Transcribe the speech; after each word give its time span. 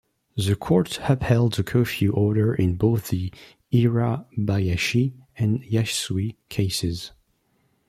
The 0.35 0.55
Court 0.55 0.97
upheld 1.07 1.53
the 1.53 1.63
curfew 1.63 2.11
order 2.11 2.55
in 2.55 2.73
both 2.73 3.09
the 3.09 3.31
"Hirabayashi" 3.71 5.13
and 5.37 5.61
"Yasui" 5.61 6.37
cases. 6.49 7.11